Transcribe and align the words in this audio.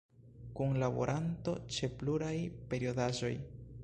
Kunlaboranto 0.59 1.53
ĉe 1.75 1.89
pluraj 1.99 2.33
periodaĵoj. 2.73 3.33